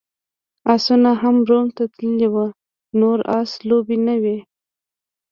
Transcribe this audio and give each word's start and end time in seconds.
اسونه 0.73 1.11
هم 1.21 1.35
روم 1.49 1.67
ته 1.77 1.83
تللي 1.93 2.27
وو، 2.33 2.47
نور 2.99 3.17
اس 3.39 3.51
لوبې 3.67 3.97
نه 4.07 4.15
وې. 4.23 4.37